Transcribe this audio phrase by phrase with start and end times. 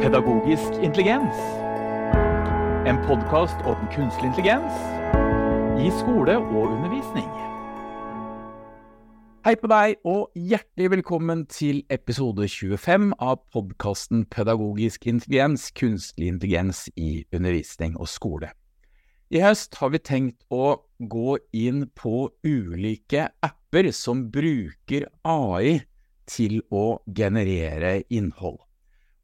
[0.00, 1.36] Pedagogisk intelligens.
[2.88, 4.72] En podkast om kunstig intelligens
[5.76, 7.26] i skole og undervisning.
[9.44, 16.86] Hei på deg, og hjertelig velkommen til episode 25 av podkasten Pedagogisk intelligens, kunstig intelligens
[16.96, 18.54] i undervisning og skole.
[19.28, 25.82] I høst har vi tenkt å gå inn på ulike apper som bruker AI
[26.24, 28.62] til å generere innhold.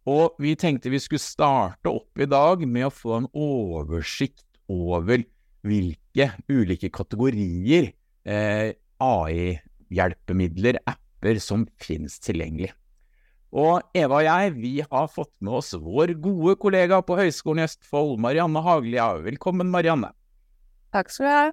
[0.06, 5.24] Og vi tenkte vi skulle starte opp i dag med å få en oversikt over
[5.66, 7.90] hvilke ulike kategorier
[8.22, 12.70] eh, AI-hjelpemidler, apper, som finnes tilgjengelig.
[13.56, 17.66] Og Eva og jeg, vi har fått med oss vår gode kollega på Høgskolen i
[17.66, 19.08] Østfold, Marianne Haglia.
[19.26, 20.12] Velkommen, Marianne.
[20.94, 21.46] Takk skal du ha.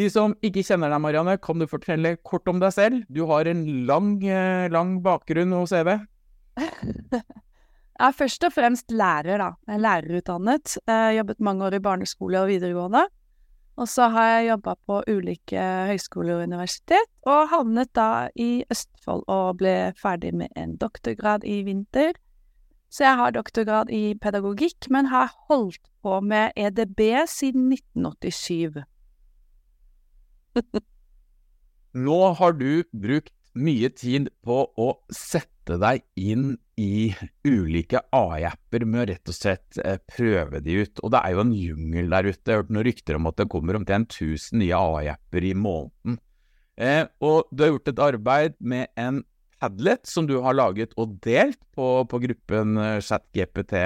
[0.00, 3.04] De som ikke kjenner deg, Marianne, kan du fortelle kort om deg selv?
[3.12, 5.92] Du har en lang, eh, lang bakgrunn hos EV.
[7.94, 9.52] Jeg er først og fremst lærer, da.
[9.68, 10.78] Jeg er lærerutdannet.
[10.82, 13.04] Jeg har jobbet mange år i barneskole og videregående.
[13.78, 19.24] Og så har jeg jobba på ulike høyskoler og universitet, og havnet da i Østfold
[19.30, 22.14] og ble ferdig med en doktorgrad i vinter.
[22.90, 28.84] Så jeg har doktorgrad i pedagogikk, men har holdt på med EDB siden 1987.
[32.06, 37.14] Nå har du brukt mye tid på å sette deg inn i
[37.46, 41.02] ulike AI-apper med å rett og slett eh, prøve de ut.
[41.02, 42.40] Og det er jo en jungel der ute.
[42.42, 46.18] Jeg har hørt noen rykter om at det kommer omtrent 1000 nye AI-apper i måneden.
[46.76, 49.22] Eh, og du har gjort et arbeid med en
[49.64, 53.78] Padlet som du har laget og delt på, på gruppen eh, ChatGPT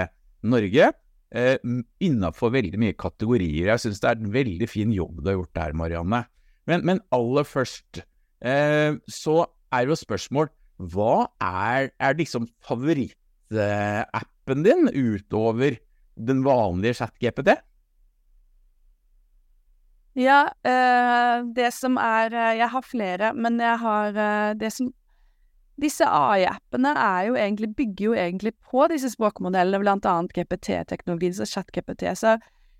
[0.48, 0.90] Norge.
[1.30, 1.56] Eh,
[2.02, 3.68] Innafor veldig mye kategorier.
[3.70, 6.24] Jeg syns det er en veldig fin jobb du har gjort der, Marianne.
[6.68, 8.02] Men, men aller først
[8.42, 9.36] eh, så
[9.72, 15.76] er jo spørsmål hva er, er liksom favorittappen din utover
[16.18, 17.50] den vanlige chat-GPT?
[20.18, 24.92] Ja, øh, det som er eh, Jeg har flere, men jeg har eh, det som
[25.78, 32.02] Disse AI-appene er bygger jo egentlig på disse språkmodellene, blant annet GPT-teknologien, så chat-GPT.
[32.18, 32.32] Så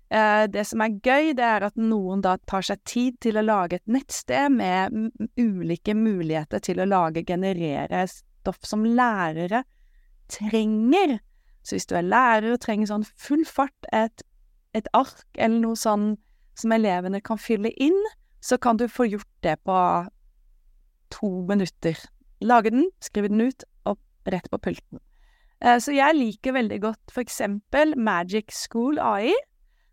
[0.09, 3.77] det som er gøy, det er at noen da tar seg tid til å lage
[3.77, 9.63] et nettsted med ulike muligheter til å lage, generere stoff som lærere
[10.29, 11.19] trenger.
[11.61, 14.23] Så hvis du er lærer og trenger sånn full fart, et,
[14.73, 16.15] et ark eller noe sånn
[16.59, 17.99] som elevene kan fylle inn,
[18.41, 19.77] så kan du få gjort det på
[21.13, 21.99] to minutter.
[22.41, 23.99] Lage den, skrive den ut, og
[24.29, 25.01] rett på pulten.
[25.59, 29.33] Eh, så jeg liker veldig godt for eksempel Magic School AI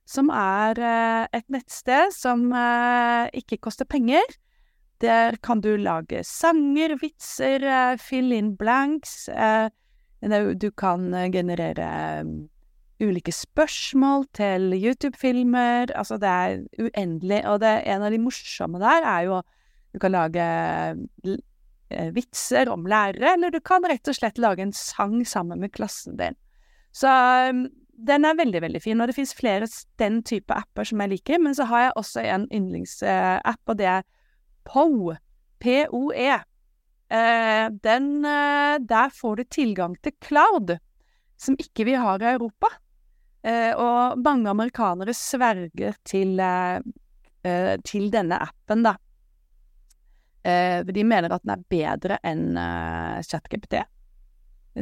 [0.07, 4.25] som er eh, et nettsted som eh, ikke koster penger.
[5.03, 9.27] Der kan du lage sanger, vitser, eh, fill in blanks.
[10.57, 11.89] Du kan generere
[13.03, 15.93] ulike spørsmål til YouTube-filmer.
[15.93, 17.43] Altså, det er uendelig.
[17.45, 19.43] Og det, en av de morsomme der er jo
[19.95, 20.45] Du kan lage
[22.13, 26.19] vitser om lærere, eller du kan rett og slett lage en sang sammen med klassen
[26.19, 26.37] din.
[26.93, 27.09] Så
[27.97, 29.69] den er veldig, veldig fin, og det fins flere
[30.01, 31.41] den type apper som jeg liker.
[31.43, 34.05] Men så har jeg også en yndlingsapp, og det er
[34.69, 35.17] POE.
[35.63, 36.33] P-O-E.
[37.09, 40.77] Eh, den eh, Der får du tilgang til cloud,
[41.37, 42.71] som ikke vi har i Europa.
[43.47, 46.41] Eh, og mange amerikanere sverger til,
[47.87, 48.97] til denne appen, da.
[50.87, 52.59] de mener at den er bedre enn
[53.23, 53.79] ChatGPT.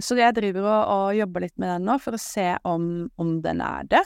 [0.03, 3.37] Så jeg driver og, og, jobber litt med den nå for å se om, om
[3.45, 4.03] den er det.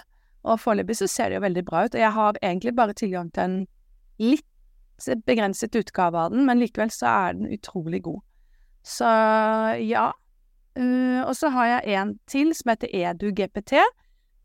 [0.48, 1.94] Og foreløpig så ser det jo veldig bra ut.
[1.96, 3.58] Og jeg har egentlig bare tilgang til en
[4.20, 4.44] litt
[5.28, 8.20] begrenset utgave av den, men likevel så er den utrolig god.
[8.86, 9.08] Så
[9.84, 10.10] ja.
[10.78, 13.78] Uh, og så har jeg en til som heter EduGPT.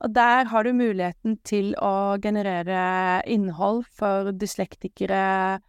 [0.03, 5.59] Og der har du muligheten til å generere innhold for dyslektikere,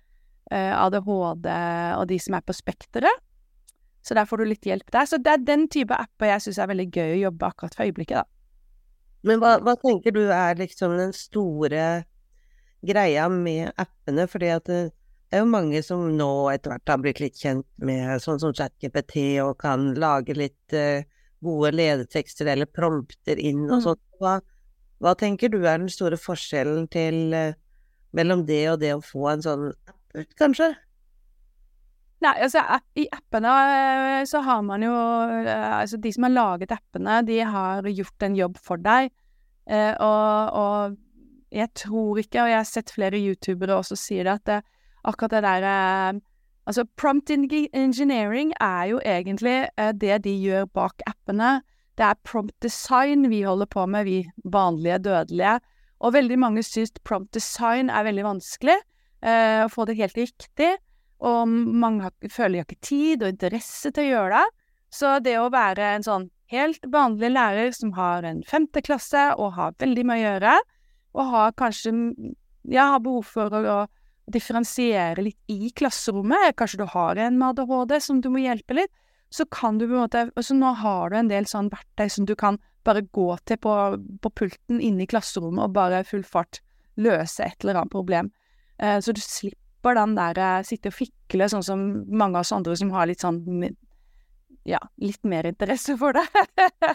[0.50, 1.50] uh, ADHD
[1.98, 3.22] og de som er på spekteret.
[4.04, 5.09] Så der får du litt hjelp der.
[5.09, 7.88] Så det er den type apper jeg syns er veldig gøy å jobbe akkurat for
[7.88, 8.28] øyeblikket, da.
[9.25, 12.05] Men hva, hva, tenker du er liksom den store
[12.84, 14.26] greia med appene?
[14.28, 14.82] Fordi at det
[15.32, 19.40] er jo mange som nå etter hvert har blitt litt kjent med sånn som ChatGPT
[19.43, 21.00] og kan lage litt uh,
[21.44, 23.84] gode ledetekster eller prompter inn og mm.
[23.87, 24.02] sånt.
[24.20, 24.37] Hva,
[25.00, 27.56] hva, tenker du er den store forskjellen til uh,
[28.14, 30.75] mellom det og det å få en sånn app ut, kanskje?
[32.25, 32.62] Nei, altså
[32.97, 37.41] i appene eh, så har man jo eh, Altså de som har laget appene, de
[37.44, 39.11] har gjort en jobb for deg.
[39.69, 40.94] Eh, og, og,
[41.55, 45.37] jeg tror ikke, og jeg har sett flere youtubere også sier det, at det, akkurat
[45.37, 46.23] det der
[46.65, 49.67] Altså prompt engineering er jo egentlig
[50.00, 51.59] det de gjør bak appene.
[52.00, 55.59] Det er prompt design vi holder på med, vi vanlige dødelige.
[56.00, 58.79] Og veldig mange syns prompt design er veldig vanskelig,
[59.21, 60.71] å få det helt riktig.
[61.25, 64.62] Og mange føler de har ikke tid og interesse til å gjøre det.
[64.94, 69.55] Så det å være en sånn helt vanlig lærer som har en femte klasse og
[69.56, 70.56] har veldig mye å gjøre,
[71.14, 71.93] og har kanskje
[72.70, 77.61] ja, har behov for å, å differensiere litt i klasserommet, kanskje du har en med
[77.61, 78.93] ADHD som du må hjelpe litt,
[79.34, 82.26] så kan du på en måte Altså nå har du en del sånn verktøy som
[82.28, 83.72] du kan bare gå til på,
[84.22, 86.61] på pulten inne i klasserommet og bare full fart
[87.00, 88.31] løse et eller annet problem.
[88.78, 92.54] Eh, så du slipper den der eh, sitte og fikle, sånn som mange av oss
[92.56, 93.42] andre som har litt sånn
[94.64, 96.25] ja, litt mer interesse for det.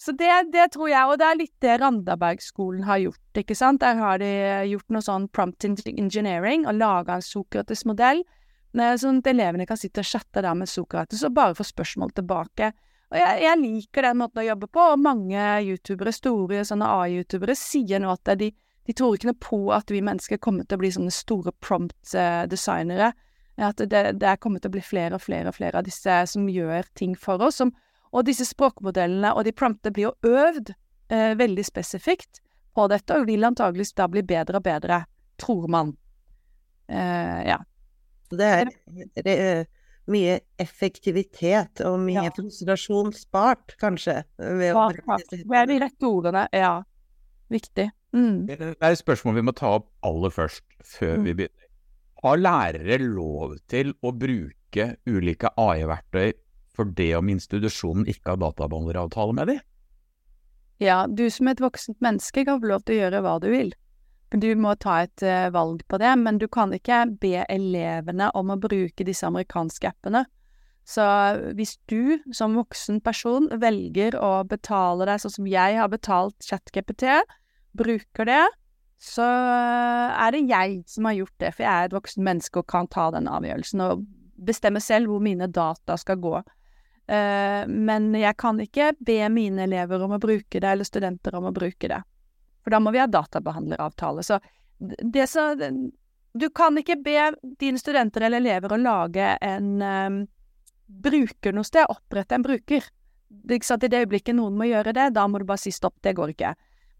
[0.00, 3.80] Så det, det, tror jeg, og det er litt det Randabergskolen har gjort, ikke sant.
[3.84, 4.30] Der har de
[4.68, 8.24] gjort noe sånn prompt engineering og laga en Sokrates-modell,
[8.74, 12.72] sånn at elevene kan sitte og chatte der med Sokrates og bare få spørsmål tilbake.
[13.14, 17.54] Og jeg, jeg, liker den måten å jobbe på, og mange youtubere, store sånne A-youtubere,
[17.56, 18.50] sier nå at de,
[18.86, 23.12] de tror ikke noe på at vi mennesker kommer til å bli sånne store prompt-designere.
[23.64, 26.48] At det, det kommet til å bli flere og flere og flere av disse som
[26.50, 27.60] gjør ting for oss.
[27.62, 27.72] Som,
[28.12, 32.42] og disse språkmodellene og de promptene blir jo øvd eh, veldig spesifikt
[32.74, 35.04] på dette, og vil antageligvis da bli bedre og bedre,
[35.40, 35.94] tror man.
[36.90, 37.60] Eh, ja.
[38.34, 38.70] Det er,
[39.22, 39.66] det er,
[40.10, 42.32] mye effektivitet og mye ja.
[42.36, 44.18] frustrasjon spart, kanskje?
[44.36, 46.74] Ved å er de rette ordene, ja.
[47.48, 47.86] Viktig.
[48.14, 48.46] Mm.
[48.46, 51.24] Det er et spørsmål vi må ta opp aller først, før mm.
[51.26, 51.68] vi begynner.
[52.24, 56.32] Har lærere lov til å bruke ulike AI-verktøy
[56.74, 59.62] for det om institusjonen ikke har databehandleravtale med dem?
[60.82, 63.74] Ja, du som et voksent menneske kan få lov til å gjøre hva du vil.
[64.34, 68.50] Du må ta et uh, valg på det, men du kan ikke be elevene om
[68.50, 70.24] å bruke disse amerikanske appene.
[70.84, 71.04] Så
[71.56, 77.06] hvis du som voksen person velger å betale deg sånn som jeg har betalt ChatGPT,
[77.76, 78.42] bruker det,
[79.04, 82.68] så er det jeg som har gjort det, for jeg er et voksen menneske og
[82.70, 84.04] kan ta den avgjørelsen og
[84.46, 86.38] bestemme selv hvor mine data skal gå.
[87.04, 91.50] Uh, men jeg kan ikke be mine elever om å bruke det, eller studenter om
[91.50, 92.00] å bruke det.
[92.64, 94.24] For da må vi ha databehandleravtale.
[94.24, 94.40] Så
[94.78, 95.52] det så
[96.34, 97.28] Du kan ikke be
[97.60, 100.16] dine studenter eller elever å lage en um,
[100.86, 102.88] bruker noe sted, opprette en bruker.
[103.28, 106.16] Det, I det øyeblikket noen må gjøre det, da må du bare si stopp, det
[106.18, 106.54] går ikke.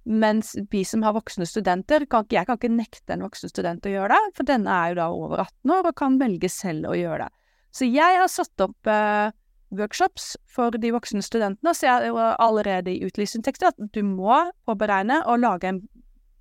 [0.05, 3.87] Mens vi som har voksne studenter, kan ikke, jeg kan ikke nekte en voksen student
[3.89, 6.91] å gjøre det, for denne er jo da over 18 år og kan velge selv
[6.91, 7.45] å gjøre det.
[7.75, 9.33] Så jeg har satt opp eh,
[9.75, 12.05] workshops for de voksne studentene, og ser
[12.43, 14.37] allerede i utlysningstekster at du må
[14.69, 15.81] påberegne og lage en,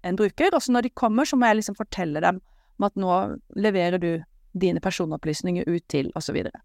[0.04, 2.42] en, bruker, og så når de kommer, så må jeg liksom fortelle dem
[2.82, 3.16] om at nå
[3.56, 4.12] leverer du
[4.60, 6.60] dine personopplysninger ut til, og så videre.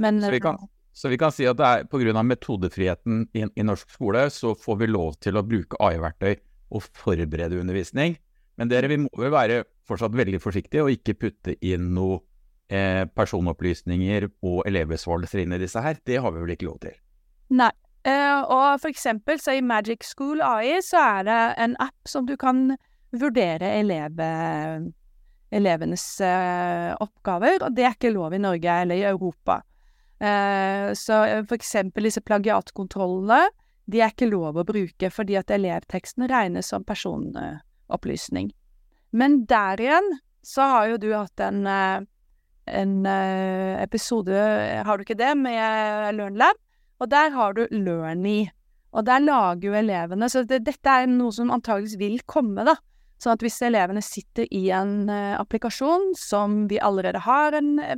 [0.00, 2.22] Men, så vi kan, så vi kan si at det er pga.
[2.22, 6.34] metodefriheten i, i, norsk skole, så får vi lov til å bruke AI-verktøy
[6.72, 8.18] og forberede undervisning.
[8.60, 12.20] Men dere, vi må vel være fortsatt veldig forsiktige og ikke putte inn noe
[12.68, 15.96] eh, personopplysninger og elevbesvarelser inn i disse her.
[16.04, 16.98] Det har vi vel ikke lov til?
[17.56, 17.72] Nei.
[18.02, 22.26] Uh, og for eksempel så i Magic School AI så er det en app som
[22.26, 22.72] du kan
[23.14, 24.26] vurdere eleve,
[25.54, 29.60] elevenes uh, oppgaver, og det er ikke lov i Norge eller i Europa.
[30.22, 31.48] Eh, så f.eks.
[31.48, 33.48] for eksempel disse plagiatkontrollene,
[33.90, 38.52] de er ikke lov å bruke fordi at elevteksten regnes som personopplysning.
[39.10, 40.12] Men der igjen
[40.46, 42.04] så har jo du hatt en, eh,
[42.70, 42.94] en
[43.82, 44.38] episode,
[44.86, 46.58] har du ikke det, med LearnLab?
[47.02, 48.46] Og der har du Learny.
[48.92, 52.76] Og der lager jo elevene Så det, dette er noe som antageligvis vil komme, da.
[53.22, 57.94] Sånn at hvis elevene sitter i en uh, applikasjon som vi allerede har en uh,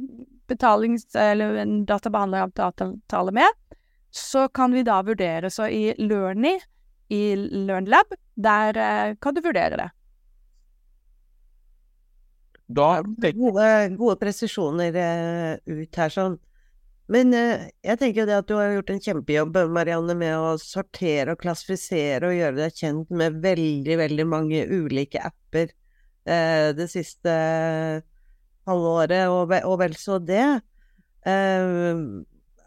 [0.51, 3.79] betalings- eller en databehandleravtale med,
[4.13, 5.49] så kan vi da vurdere.
[5.51, 6.59] Så i Learny,
[7.09, 9.89] i LearnLab, der uh, kan du vurdere det.
[12.77, 14.95] Da gode, gode presisjoner
[15.65, 16.37] ut her, sånn.
[17.13, 20.55] Men eh, jeg tenker jo det at du har gjort en kjempejobb, Marianne, med å
[20.61, 26.89] sortere og klassifisere og gjøre deg kjent med veldig, veldig mange ulike apper eh, det
[26.93, 27.35] siste
[28.65, 30.47] halvåret, og, og vel så det.
[31.29, 31.93] Eh,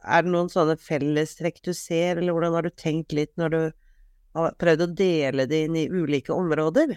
[0.08, 3.62] er det noen sånne fellestrekk du ser, eller hvordan har du tenkt litt når du
[4.38, 6.94] har prøvd å dele det inn i ulike områder?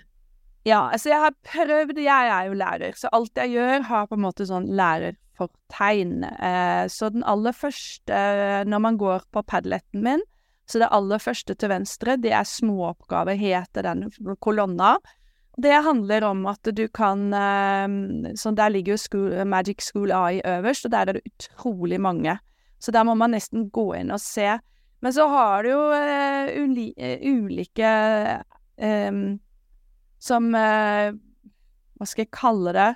[0.69, 4.19] Ja, altså jeg har prøvd Jeg er jo lærer, så alt jeg gjør, har på
[4.19, 6.21] en måte sånn lærer fortegn.
[6.25, 8.19] Eh, så den aller første,
[8.69, 10.25] når man går på padletten min,
[10.69, 14.05] så det aller første til venstre, det er småoppgaver, heter den
[14.45, 14.99] kolonna.
[15.61, 20.40] Det handler om at du kan eh, Så der ligger jo school, Magic School AI
[20.45, 22.38] øverst, og der er det utrolig mange.
[22.81, 24.59] Så der må man nesten gå inn og se
[25.02, 26.49] Men så har du jo eh,
[26.97, 27.93] eh, ulike
[28.76, 29.11] eh,
[30.21, 31.12] Som eh,
[31.97, 32.91] Hva skal jeg kalle det?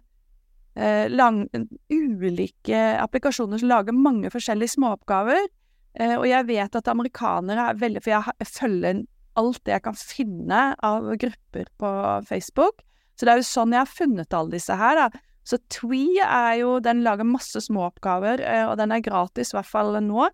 [0.74, 1.44] Eh, lang,
[1.92, 5.46] ulike applikasjoner som lager mange forskjellige småoppgaver.
[5.94, 9.04] Eh, og jeg vet at amerikanere er veldig For jeg, følger
[9.38, 11.92] alt det jeg kan finne av grupper på
[12.28, 12.82] Facebook.
[13.14, 15.24] Så det er jo sånn jeg har funnet alle disse her, da.
[15.44, 18.40] Så Twee er jo Den lager masse småoppgaver,
[18.70, 20.28] og den er gratis, i hvert fall nå.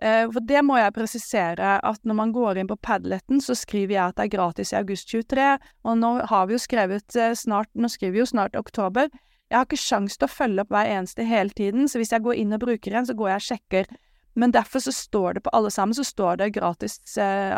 [0.00, 3.94] Eh, For det må jeg presisere, at når man går inn på Padleten, så skriver
[3.94, 5.48] jeg at det er gratis i august 23,
[5.84, 9.10] og nå har vi jo skrevet eh, snart Nå skriver vi jo snart oktober.
[9.50, 12.24] Jeg har ikke sjans til å følge opp hver eneste hele tiden, så hvis jeg
[12.24, 13.92] går inn og bruker en, så går jeg og sjekker.
[14.38, 17.56] Men derfor så står det på alle sammen, så står det gratis eh,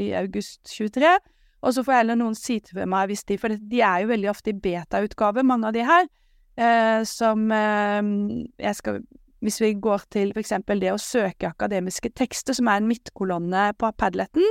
[0.00, 1.12] i august 23.
[1.62, 4.30] Og så får heller noen si til meg hvis de For de er jo veldig
[4.32, 6.08] ofte i beta-utgave, mange av de her.
[6.56, 8.00] Eh, som eh,
[8.58, 9.02] jeg skal
[9.44, 13.90] Hvis vi går til eksempel det å søke akademiske tekster, som er en midtkolonne på
[14.00, 14.46] Padleten,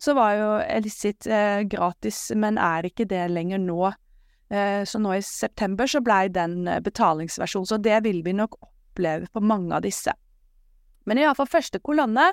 [0.00, 3.90] så var jo Elisit eh, gratis, men er ikke det lenger nå.
[4.50, 9.28] Eh, så nå i september så blei den betalingsversjonen, så det vil vi nok oppleve
[9.34, 10.14] på mange av disse.
[11.04, 12.30] Men iallfall første kolonne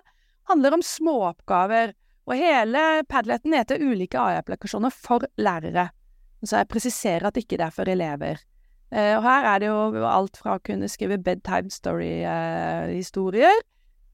[0.48, 1.96] handler om småoppgaver,
[2.28, 5.90] og hele Padleten heter ulike AI-applikasjoner for lærere.
[6.44, 8.42] Så jeg presiserer at ikke det er for elever.
[8.92, 13.58] Eh, og her er det jo alt fra å kunne skrive bedtime story-historier,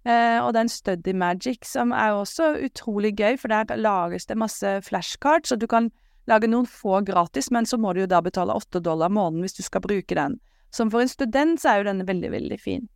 [0.05, 4.79] eh, og den Study Magic, som er også utrolig gøy, for der lages det masse
[4.87, 5.91] flashcards, og du kan
[6.25, 9.59] lage noen få gratis, men så må du jo da betale åtte dollar måneden hvis
[9.59, 10.39] du skal bruke den.
[10.73, 12.87] Som for en student så er jo denne veldig, veldig fin.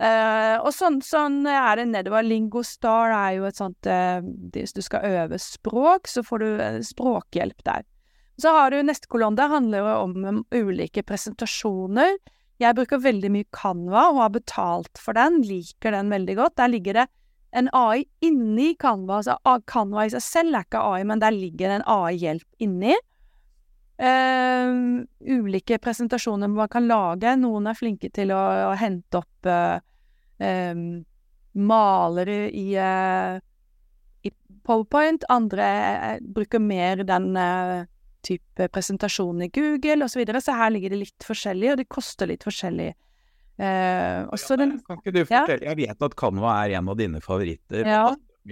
[0.00, 2.24] Eh, og sånn, sånn er det nedover.
[2.26, 6.48] Lingostar er jo et sånt eh, Hvis du skal øve språk, så får du
[6.88, 7.84] språkhjelp der.
[8.40, 12.16] Så har du neste kolonne, der handler det om um, ulike presentasjoner.
[12.62, 16.56] Jeg bruker veldig mye Canva og har betalt for den, liker den veldig godt.
[16.58, 17.06] Der ligger det
[17.54, 19.20] en AI inni Canva.
[19.20, 22.98] Altså Canva i seg selv er ikke AI, men der ligger det en AI-hjelp inni.
[23.94, 27.36] Uh, ulike presentasjoner man kan lage.
[27.38, 29.78] Noen er flinke til å, å hente opp uh,
[30.42, 31.04] um,
[31.54, 33.38] malere i, uh,
[34.26, 34.34] i
[34.66, 35.26] PowerPoint.
[35.30, 37.30] Andre eh, bruker mer den
[38.24, 40.14] type presentasjon i Google osv.
[40.16, 40.42] Så, videre.
[40.44, 42.92] så her ligger det litt forskjellig, og det koster litt forskjellig.
[43.54, 47.20] Eh, også den Kan ikke du fortelle, Jeg vet at Canva er en av dine
[47.22, 47.86] favoritter.
[47.86, 48.08] Ja.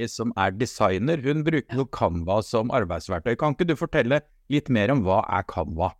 [0.08, 3.34] Som er designer, hun bruker jo Canva som arbeidsverktøy.
[3.36, 5.90] Kan ikke du fortelle litt mer om hva er Canva?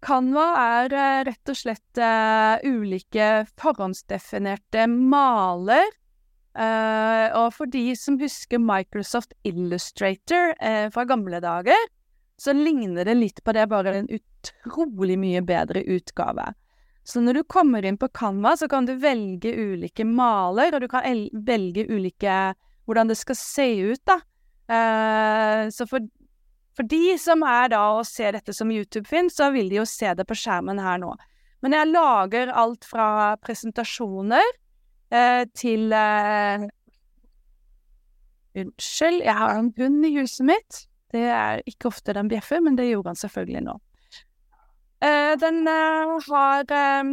[0.00, 5.92] Canva er eh, rett og slett uh, ulike forhåndsdefinerte maler.
[6.60, 11.88] Eh, og for de som husker Microsoft Illustrator uh, fra gamle dager,
[12.40, 16.50] så ligner det litt på det, bare en utrolig mye bedre utgave.
[17.04, 20.88] Så når du kommer inn på Canva, så kan du velge ulike maler, og du
[20.92, 22.52] kan el velge ulike
[22.88, 24.20] hvordan det skal se ut, da.
[24.70, 26.04] Uh, så for
[26.76, 30.14] for de som er da og ser dette som YouTube-film, så vil de jo se
[30.16, 31.10] det på skjermen her nå.
[31.60, 34.46] Men jeg lager alt fra presentasjoner
[35.10, 36.68] til eh,
[38.60, 40.84] Unnskyld, jeg har en hund i huset mitt.
[41.10, 43.76] Det er ikke ofte den bjeffer, men det gjorde han selvfølgelig nå.
[45.00, 47.12] Eh, den eh, har eh,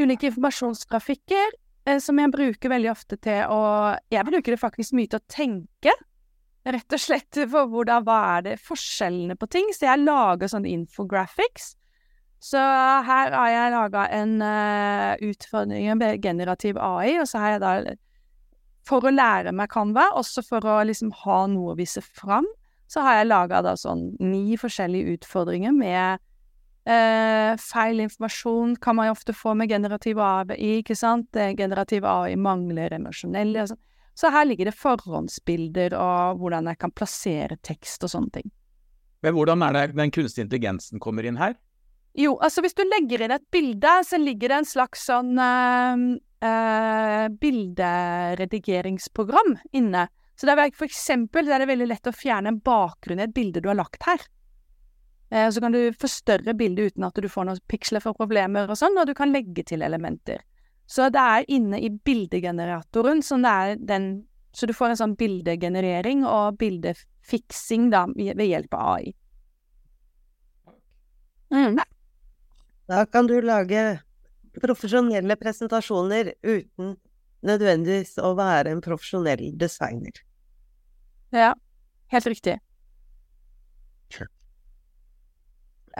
[0.00, 1.52] ulike informasjonsgrafikker
[1.86, 3.60] eh, som jeg bruker veldig ofte til å
[4.10, 5.94] Jeg bruker det faktisk mye til å tenke.
[6.66, 9.70] Rett og slett for hvordan, hva er det forskjellene på ting.
[9.72, 11.74] Så jeg lager sånne infographics.
[12.40, 12.60] Så
[13.04, 17.74] her har jeg laga en uh, utfordring med generativ AI, og så har jeg da
[18.88, 22.48] For å lære meg Canva, også for å liksom ha noe å vise fram,
[22.90, 26.18] så har jeg laga da sånn ni forskjellige utfordringer med
[26.88, 31.28] eh, feil informasjon kan man jo ofte få med generativ AI, ikke sant?
[31.60, 33.82] Generativ AI mangler emosjonelle og sånn.
[34.18, 38.50] Så her ligger det forhåndsbilder og hvordan jeg kan plassere tekst og sånne ting.
[39.22, 41.54] Men hvordan er det den kunstige intelligensen kommer inn her?
[42.18, 45.96] Jo, altså hvis du legger inn et bilde, så ligger det en slags sånn eh,
[46.46, 50.08] eh, bilderedigeringsprogram inne.
[50.34, 53.24] Så det er for eksempel det er det veldig lett å fjerne en bakgrunn i
[53.28, 54.20] et bilde du har lagt her.
[55.30, 58.76] Eh, så kan du forstørre bildet uten at du får noen piksler for problemer og
[58.80, 60.40] sånn, og du kan legge til elementer.
[60.90, 65.18] Så det er inne i bildegeneratoren, så, det er den, så du får en sånn
[65.20, 69.14] bildegenerering og bildefiksing da, ved hjelp av AI.
[71.54, 71.78] Mm.
[72.90, 74.00] Da kan du lage
[74.60, 76.96] profesjonelle presentasjoner uten
[77.46, 80.18] nødvendigvis å være en profesjonell designer.
[81.30, 81.52] Ja,
[82.10, 82.56] helt riktig.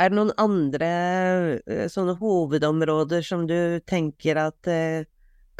[0.00, 0.90] Er det noen andre
[1.66, 5.06] eh, sånne hovedområder som du tenker at eh,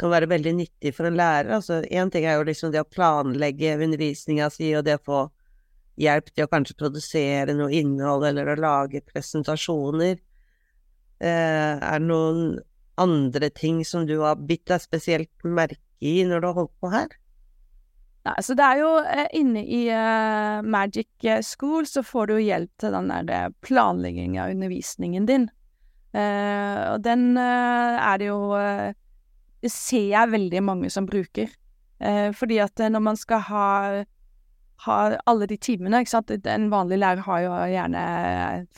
[0.01, 1.51] kan være veldig nyttig for en lærer.
[1.57, 5.21] Altså, én ting er jo liksom det å planlegge undervisninga si, og det å få
[6.01, 10.17] hjelp til å kanskje produsere noe innhold eller å lage presentasjoner.
[11.21, 12.45] Eh, er det noen
[13.01, 16.89] andre ting som du har bitt deg spesielt merke i når du har holdt på
[16.93, 17.11] her?
[18.25, 22.69] Nei, så det er jo eh, inne i uh, Magic School så får du hjelp
[22.81, 25.47] til den der planleggingen av undervisningen din.
[26.13, 28.41] Uh, og den uh, er det jo
[29.61, 31.49] Det ser jeg veldig mange som bruker.
[32.33, 33.65] fordi at når man skal ha,
[34.85, 34.97] ha
[35.29, 38.03] alle de timene, ikke sant En vanlig lærer har jo gjerne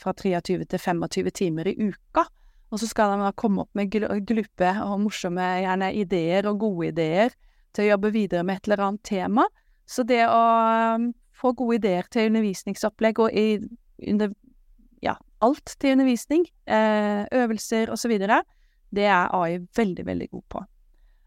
[0.00, 2.26] fra 23 til 25 timer i uka.
[2.74, 3.92] Og så skal de komme opp med
[4.26, 7.34] gluppe og morsomme gjerne ideer og gode ideer
[7.74, 9.46] til å jobbe videre med et eller annet tema.
[9.86, 10.40] Så det å
[10.98, 13.60] um, få gode ideer til undervisningsopplegg og i,
[14.10, 14.32] under,
[15.04, 18.16] ja, alt til undervisning, eh, øvelser osv.,
[18.94, 20.64] det er AI veldig, veldig god på.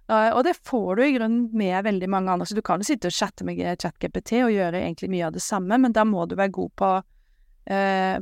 [0.07, 2.45] Og det får du i grunnen med veldig mange andre.
[2.47, 5.43] Så du kan jo sitte og chatte med ChatGPT og gjøre egentlig mye av det
[5.43, 6.91] samme, men da må du være god på
[7.75, 8.15] eh,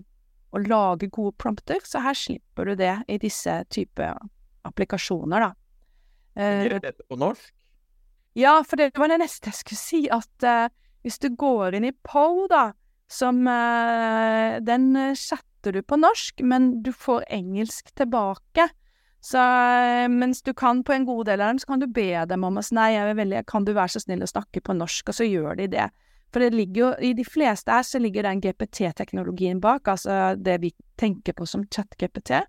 [0.49, 1.83] å lage gode prompter.
[1.85, 4.07] Så her slipper du det i disse type
[4.65, 5.53] applikasjoner, da.
[6.65, 7.53] Gjør dette på norsk?
[8.35, 10.67] Ja, for det var det neste jeg skulle si, at eh,
[11.05, 12.73] hvis du går inn i Po, da,
[13.11, 18.67] som eh, Den uh, chatter du på norsk, men du får engelsk tilbake.
[19.25, 19.41] Så
[20.13, 22.59] mens du kan på en god del av dem, så kan du be dem om
[22.59, 25.25] å si nei, veldig, kan du være så snill å snakke på norsk, og så
[25.25, 25.87] gjør de det.
[26.33, 30.59] For det ligger jo, i de fleste her så ligger den GPT-teknologien bak, altså det
[30.61, 32.43] vi tenker på som chat-GPT.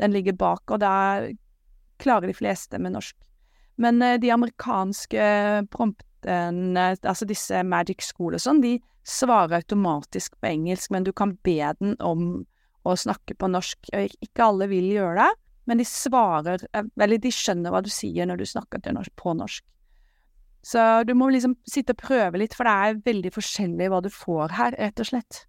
[0.00, 0.94] Den ligger bak, og da
[2.02, 3.14] klarer de fleste med norsk.
[3.78, 5.30] Men uh, de amerikanske
[5.70, 11.36] promptene, altså disse Magic School og sånn, de svarer automatisk på engelsk, men du kan
[11.46, 12.30] be den om
[12.82, 13.92] å snakke på norsk.
[13.94, 15.32] Ikke alle vil gjøre det,
[15.66, 19.34] men de svarer eh, Eller de skjønner hva du sier når du snakker norsk, på
[19.36, 19.64] norsk.
[20.66, 24.08] Så du må liksom sitte og prøve litt, for det er veldig forskjellig hva du
[24.10, 25.44] får her, rett og slett.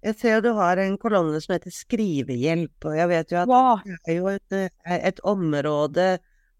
[0.00, 3.82] Jeg ser du har en kolonne som heter skrivehjelp, og jeg vet jo at wow.
[3.84, 6.08] det er jo et, eh, et område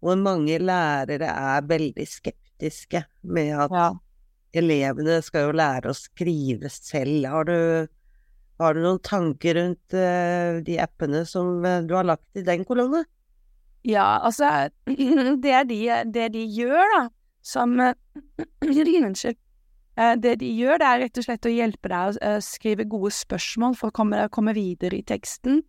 [0.01, 3.87] hvor mange lærere er veldig skeptiske med at ja.
[4.61, 7.27] elevene skal jo lære å skrive selv.
[7.33, 7.57] Har du,
[8.61, 12.65] har du noen tanker rundt uh, de appene som uh, du har lagt i den
[12.67, 13.03] kolonne?
[13.87, 14.69] Ja, altså
[15.45, 15.79] Det de,
[16.13, 17.05] det de gjør, da,
[17.41, 17.79] som
[18.61, 19.39] Unnskyld.
[20.23, 23.75] Det de gjør, det er rett og slett å hjelpe deg å skrive gode spørsmål
[23.77, 25.59] for å komme, komme videre i teksten.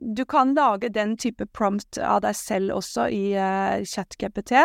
[0.00, 3.36] Du kan lage den type prompt av deg selv også i
[3.84, 4.56] ChatGPT.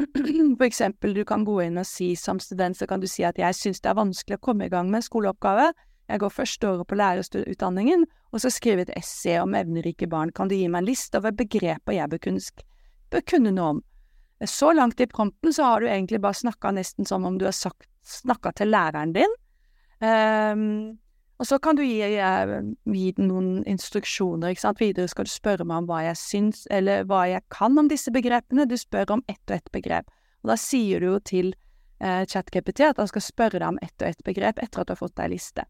[0.58, 3.38] For eksempel, du kan gå inn og si som student så kan du si at
[3.40, 5.70] jeg syns det er vanskelig å komme i gang med skoleoppgave.
[6.10, 10.32] Jeg går første året på lærerutdanningen, og så skriver et essay om evnerike barn.
[10.34, 12.64] Kan du gi meg en liste over begreper jeg bør kunne,
[13.12, 13.84] bør kunne noe om?
[14.48, 17.54] Så langt i prompten så har du egentlig bare snakka nesten som om du har
[17.54, 19.38] snakka til læreren din.
[20.00, 20.64] Um,
[21.40, 22.50] og så kan du gi, eh,
[22.84, 24.80] gi den noen instruksjoner, ikke sant.
[24.82, 28.12] Videre skal du spørre meg om hva jeg syns, eller hva jeg kan om disse
[28.12, 28.68] begrepene.
[28.68, 30.10] Du spør om ett og ett begrep.
[30.44, 31.54] Og da sier du jo til
[32.00, 34.92] eh, ChatGPT at han skal spørre deg om ett og ett begrep etter at du
[34.92, 35.64] har fått deg liste.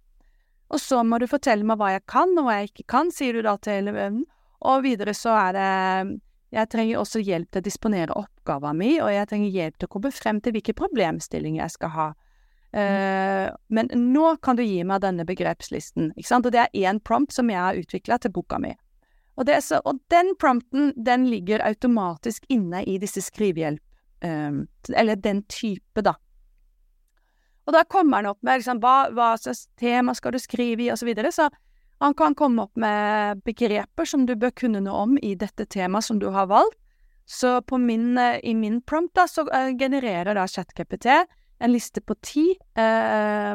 [0.71, 3.39] Og så må du fortelle meg hva jeg kan, og hva jeg ikke kan, sier
[3.39, 4.25] du da til eleven.
[4.67, 9.13] Og videre så er det Jeg trenger også hjelp til å disponere oppgaven min, og
[9.15, 12.07] jeg trenger hjelp til å komme frem til hvilke problemstillinger jeg skal ha.
[12.71, 17.01] Uh, men nå kan du gi meg denne begrepslisten, ikke sant, og det er én
[17.03, 18.71] prompt som jeg har utvikla til boka mi.
[19.41, 23.83] Og, så, og, den prompten, den ligger automatisk inne i disse skrivehjelp,
[24.23, 26.15] um, eller den type, da.
[27.67, 30.91] Og da kommer han opp med liksom, hva, hva slags tema skal du skrive i,
[30.93, 31.49] og så videre, så
[32.01, 36.07] han kan komme opp med begreper som du bør kunne noe om i dette temaet
[36.07, 36.79] som du har valgt.
[37.31, 39.45] Så min, eh, i min prompt da, så
[39.79, 41.07] genererer da ChatGPT
[41.61, 42.47] en liste på ti
[42.79, 43.55] eh,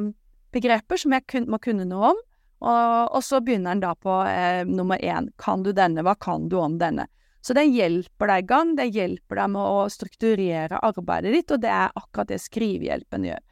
[0.56, 2.24] begreper som jeg kun, må kunne noe om.
[2.66, 5.30] Og, og, så begynner den da på eh, nummer én.
[5.42, 6.06] Kan du denne?
[6.06, 7.08] Hva kan du om denne?
[7.46, 8.76] Så den hjelper deg i gang.
[8.78, 13.44] Den hjelper deg med å strukturere arbeidet ditt, og det er akkurat det skrivehjelpen gjør.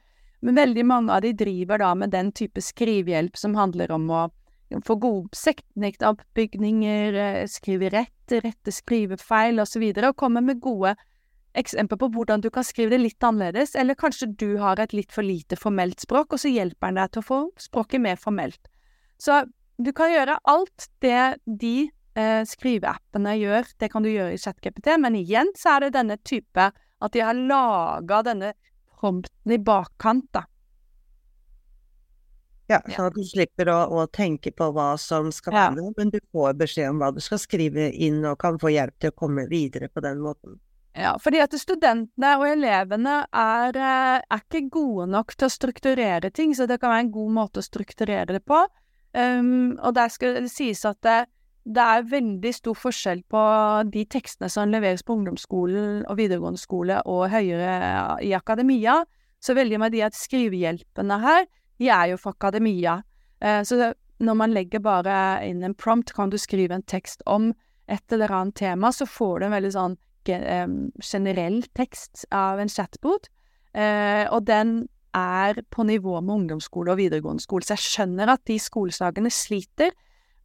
[0.43, 4.23] Men veldig mange av de driver da med den type skrivehjelp som handler om å
[4.83, 10.61] få gode setningsoppbygninger, eh, skrive rett, rette skrivefeil osv., og, så videre, og komme med
[10.63, 10.95] gode
[11.59, 15.11] eksempel på hvordan du kan skrive det litt annerledes, eller kanskje du har et litt
[15.13, 18.71] for lite formelt språk, og så hjelper han deg til å få språket mer formelt.
[19.21, 19.43] Så
[19.77, 21.75] du kan gjøre alt det de
[22.15, 26.17] eh, skriveappene gjør, det kan du gjøre i ChatGPT, men igjen så er det denne
[26.25, 28.53] type at de har laga denne
[28.99, 30.45] prompten i bakkant, da.
[32.71, 35.63] Ja, sånn at du slipper å, å tenke på hva som skal Ja.
[35.69, 38.95] være, men du får beskjed om hva du skal skrive inn, og kan få hjelp
[38.99, 40.59] til å komme videre på den måten.
[40.93, 46.29] Ja, fordi at studentene og elevene er, eh, er ikke gode nok til å strukturere
[46.29, 48.59] ting, så det kan være en god måte å strukturere det på.
[49.13, 51.25] Um, og der skal det sies at det,
[51.65, 53.41] det er veldig stor forskjell på
[53.93, 59.03] de tekstene som leveres på ungdomsskolen og videregående skole og høyere i akademia.
[59.41, 61.45] Så veldig med de at skrivehjelpene her,
[61.81, 63.01] de er jo fra akademia.
[63.41, 67.51] Uh, så når man legger bare inn en prompt, kan du skrive en tekst om
[67.89, 72.59] et eller annet tema, så får du en veldig sånn ge- em, generell tekst av
[72.59, 73.29] en chatbot,
[73.73, 77.63] eh, og den er på nivå med ungdomsskole og videregående skole.
[77.63, 79.91] Så jeg skjønner at de skoleslagene sliter,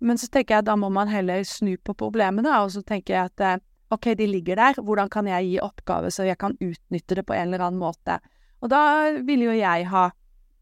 [0.00, 3.32] men så tenker jeg da må man heller snu på problemene, og så tenker jeg
[3.32, 3.58] at eh,
[3.90, 7.34] ok, de ligger der, hvordan kan jeg gi oppgave så jeg kan utnytte det på
[7.34, 8.18] en eller annen måte?
[8.60, 8.82] Og da
[9.24, 10.10] ville jo jeg ha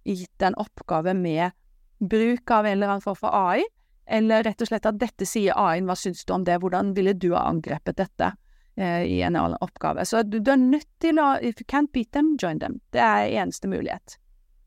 [0.06, 1.50] gitt en oppgave med
[1.98, 3.64] bruk av en eller annen form for AI,
[4.06, 7.16] eller rett og slett at dette sier AI-en, hva syns du om det, hvordan ville
[7.18, 8.36] du ha angrepet dette eh,
[8.76, 10.04] i en oppgave?
[10.04, 12.80] Så du, du er nødt til å If you can't beat them, join them.
[12.92, 14.18] Det er eneste mulighet.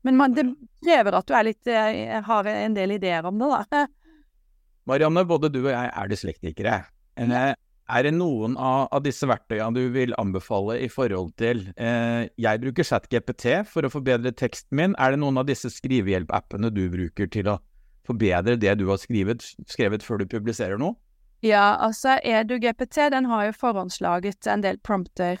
[0.02, 0.46] Men man, det
[0.84, 3.86] krever at du er litt, eh, har en del ideer om det, da.
[4.90, 6.78] Marianne, både du og jeg er dyslektikere.
[7.20, 7.52] Eh,
[7.90, 12.62] Er det noen av, av disse verktøyene du vil anbefale i forhold til eh, Jeg
[12.62, 14.94] bruker ChatGPT for å forbedre teksten min.
[14.94, 17.58] Er det noen av disse skrivehjelp-appene du bruker til å
[18.06, 20.94] forbedre det du har skrevet, skrevet før du publiserer noe?
[21.40, 25.40] Ja, altså EduGPT den har jo forhåndslaget en del prompter.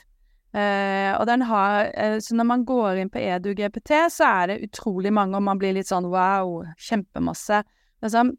[0.50, 4.62] Eh, og den har eh, Så når man går inn på EduGPT, så er det
[4.64, 7.60] utrolig mange, og man blir litt sånn wow, kjempemasse.
[8.02, 8.32] Liksom,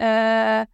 [0.00, 0.64] eh,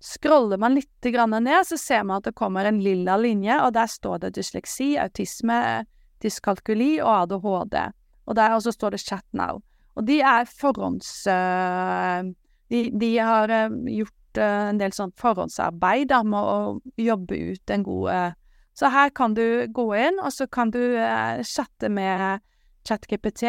[0.00, 3.72] scroller man litt grann ned, så ser man at det kommer en lilla linje, og
[3.74, 5.86] der står det dysleksi, autisme,
[6.22, 7.80] dyskalkuli og ADHD.
[8.28, 9.62] Og der også står det chat now.
[9.96, 11.26] Og de er forhånds...
[11.26, 12.30] eh,
[12.70, 18.12] de, de har eh, gjort en del sånn forhåndsarbeid med å jobbe ut en god
[18.12, 18.30] eh,
[18.74, 22.40] Så her kan du gå inn, og så kan du eh, chatte med
[22.86, 23.42] ChatGPT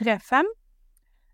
[0.00, 0.48] 3.5.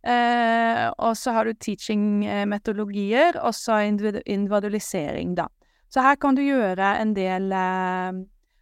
[0.08, 5.48] Eh, og så har du teaching-metodologier, og så individualisering, da.
[5.88, 8.18] Så her kan du gjøre en del eh,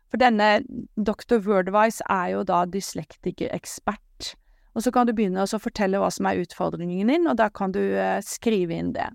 [0.07, 0.63] For denne
[0.95, 1.41] Dr.
[1.43, 4.37] Wordwise er jo da dyslektiker-ekspert.
[4.77, 7.75] Og så kan du begynne å fortelle hva som er utfordringen din, og da kan
[7.75, 9.09] du eh, skrive inn det.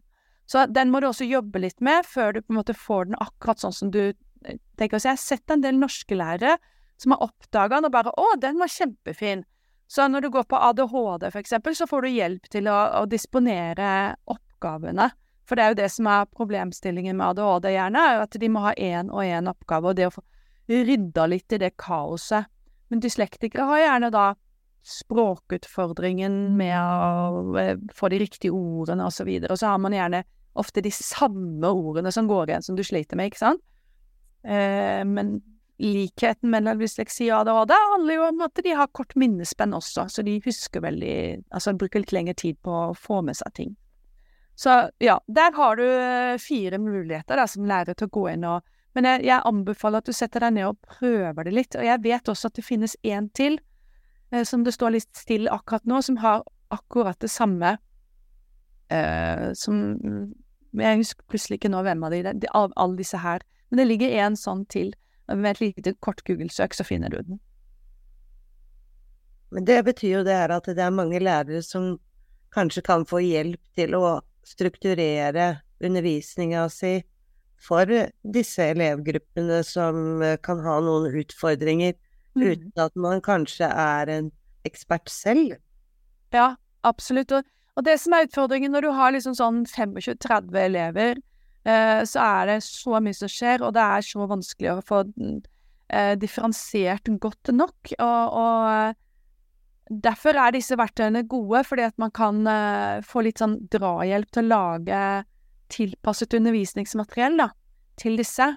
[0.51, 3.19] Så den må du også jobbe litt med før du på en måte får den
[3.23, 4.99] akkurat sånn som du eh, tenker.
[4.99, 6.57] Så jeg har sett en del norske lærere
[6.99, 9.45] som har oppdaga den og bare 'Å, den var kjempefin'.
[9.87, 13.07] Så når du går på ADHD, for eksempel, så får du hjelp til å, å
[13.11, 15.09] disponere oppgavene.
[15.47, 18.61] For det er jo det som er problemstillingen med ADHD, gjerne, er at de må
[18.63, 20.23] ha én og én oppgave, og det å få
[20.71, 22.47] rydda litt i det kaoset.
[22.87, 24.27] Men dyslektikere har gjerne da
[24.87, 29.95] språkutfordringen med å eh, få de riktige ordene og så videre, og så har man
[29.95, 30.23] gjerne
[30.59, 33.63] ofte de samme ordene som går igjen som du sliter med, ikke sant?
[34.43, 35.39] Eh, men
[35.81, 40.25] likheten mellom dysleksi og ADHD handler jo om at de har kort minnespenn også, så
[40.25, 41.15] de husker veldig
[41.49, 43.71] Altså bruker litt lengre tid på å få med seg ting.
[44.55, 48.45] Så ja, der har du eh, fire muligheter da, som lærer til å gå inn
[48.45, 51.85] og Men jeg, jeg anbefaler at du setter deg ned og prøver det litt, og
[51.87, 53.53] jeg vet også at det finnes en til
[54.33, 56.43] eh, som det står litt stille akkurat nå, som har
[56.75, 57.77] akkurat det samme
[58.91, 59.77] eh, som
[60.77, 63.43] Jeg husker plutselig ikke nå hvem av de, de av alle disse her.
[63.69, 64.93] Men det ligger en sånn til.
[65.31, 67.39] Med et lite kort Google-søk, så finner du den.
[69.51, 71.97] Men det betyr jo det her at det er mange lærere som
[72.55, 77.01] kanskje kan få hjelp til å strukturere undervisninga si
[77.61, 77.91] for
[78.23, 81.97] disse elevgruppene som eh, kan ha noen utfordringer,
[82.31, 82.45] Mm.
[82.47, 84.31] uten at man kanskje er en
[84.63, 85.57] ekspert selv.
[86.31, 86.55] Ja,
[86.87, 87.33] absolutt.
[87.35, 87.43] Og,
[87.79, 91.21] og det som er utfordringen når du har liksom sånn 25-30 elever,
[91.63, 95.03] eh, så er det så mye som skjer, og det er så vanskelig å få
[95.07, 97.93] eh, differensiert godt nok.
[97.95, 98.97] Og, og eh,
[100.03, 104.49] derfor er disse verktøyene gode, fordi at man kan eh, få litt sånn drahjelp til
[104.49, 105.03] å lage
[105.71, 107.47] tilpasset undervisningsmateriell da,
[108.03, 108.49] til disse.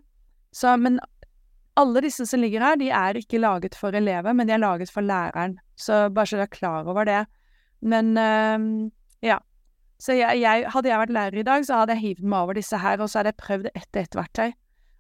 [0.55, 0.99] Så, men
[1.79, 4.91] alle disse som ligger her, de er ikke laget for elever, men de er laget
[4.91, 5.55] for læreren.
[5.79, 7.23] Så bare så dere er klar over det.
[7.87, 8.13] Men.
[10.03, 12.59] Så jeg, jeg, hadde jeg vært lærer i dag, så hadde jeg hivd meg over
[12.59, 14.51] disse her, og så hadde jeg prøvd ett og ett verktøy.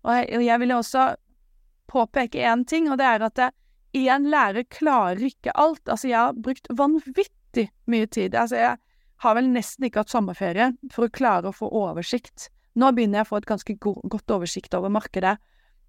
[0.04, 1.04] Og jeg, og jeg ville også
[1.90, 3.44] påpeke én ting, og det er at
[3.94, 5.82] én lærer klarer ikke alt.
[5.88, 8.34] Altså, jeg har brukt vanvittig mye tid.
[8.34, 8.76] Altså, jeg
[9.24, 12.50] har vel nesten ikke hatt sommerferie for å klare å få oversikt.
[12.74, 15.36] Nå begynner jeg å få et ganske go godt oversikt over markedet.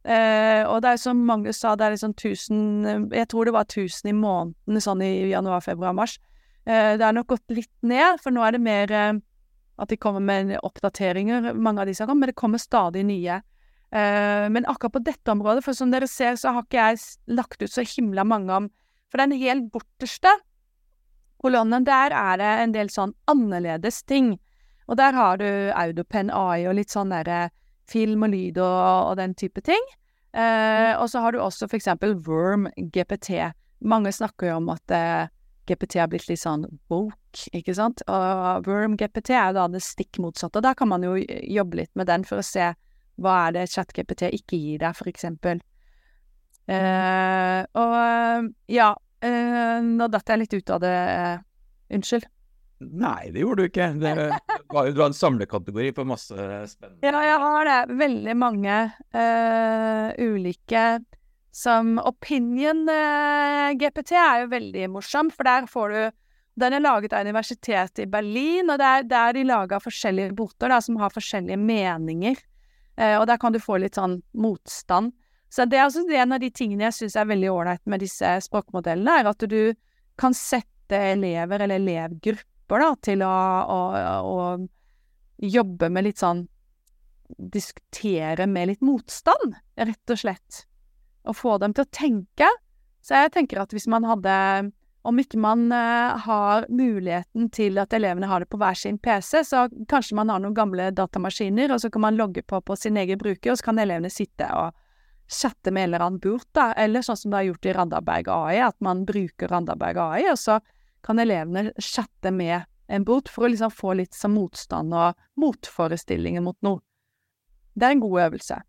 [0.06, 3.66] Eh, og det er som Magnus sa, det er liksom 1000 Jeg tror det var
[3.66, 6.20] 1000 i måneden sånn i januar, februar, mars.
[6.66, 9.18] Eh, det har nok gått litt ned, for nå er det mer eh,
[9.76, 13.42] at de kommer med oppdateringer, mange av disse, men det kommer stadig nye.
[13.92, 17.62] Eh, men akkurat på dette området, for som dere ser, så har ikke jeg lagt
[17.62, 18.74] ut så himla mange om
[19.14, 20.32] For den helt borterste
[21.40, 24.34] kolonnen, der er det en del sånn annerledes ting.
[24.90, 27.52] Og der har du Audopen AI og litt sånn derre
[27.88, 29.80] film og lyd og, og, den type ting.
[30.34, 33.54] Eh, og så har du også for eksempel Worm GPT.
[33.80, 34.96] Mange snakker jo om at
[35.70, 38.04] GPT har blitt litt sånn woke, ikke sant.
[38.12, 40.64] Og Worm GPT er jo da det stikk motsatte.
[40.64, 42.74] Da kan man jo jobbe litt med den for å se
[43.22, 45.62] hva er det ChatGPT ikke gir deg, for eksempel.
[46.66, 50.96] Uh, og ja, uh, nå datt jeg litt ut av det.
[50.96, 51.36] Eh,
[51.96, 52.26] unnskyld.
[52.86, 53.88] Nei, det gjorde du ikke.
[54.02, 54.14] Det
[54.74, 56.36] var, du har en samlekategori på masse
[56.74, 57.78] spennende Ja, jeg har det.
[58.02, 58.80] Veldig mange
[59.16, 60.84] uh, ulike
[61.56, 66.02] som Opinion uh, GPT er jo veldig morsom, for der får du
[66.56, 70.72] Den er laget av Universitetet i Berlin, og det er der de laga forskjellige boter
[70.72, 72.38] da, som har forskjellige meninger.
[72.96, 75.12] Uh, og der kan du få litt sånn motstand.
[75.52, 78.30] Så det er også en av de tingene jeg syns er veldig ålreit med disse
[78.48, 79.76] språkmodellene, er at du
[80.20, 83.36] kan sette elever eller elevgrupper da, til å,
[83.76, 83.80] å,
[84.32, 86.46] å jobbe med litt sånn
[87.26, 90.60] Diskutere med litt motstand, rett og slett.
[91.26, 92.50] Og få dem til å tenke.
[93.06, 94.72] Så jeg tenker at hvis man hadde
[95.06, 99.44] Om ikke man uh, har muligheten til at elevene har det på hver sin PC,
[99.46, 102.98] så kanskje man har noen gamle datamaskiner, og så kan man logge på på sin
[102.98, 104.74] egen bruker, og så kan elevene sitte og
[105.30, 106.72] chatte med en eller annen burt, da.
[106.74, 110.42] Eller sånn som det er gjort i Randaberg AI, at man bruker Randaberg AI, og
[110.42, 110.58] så
[111.06, 116.44] kan elevene chatte med en bot for å liksom få litt sånn motstand og motforestillinger
[116.46, 116.82] mot noe.
[117.74, 118.60] Det er en god øvelse.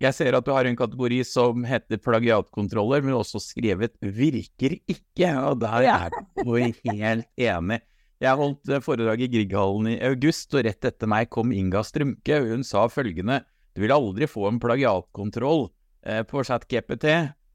[0.00, 5.32] Jeg ser at du har en kategori som heter plagiatkontroller, men også skrevet 'virker ikke',
[5.44, 5.96] og der ja.
[6.06, 7.80] er du helt enig.
[8.20, 12.40] Jeg holdt foredrag i Grieghallen i august, og rett etter meg kom Inga Strømke.
[12.48, 13.42] Hun sa følgende
[13.76, 15.68] Du vil aldri få en plagiatkontroll
[16.02, 17.06] eh, på ChatGPT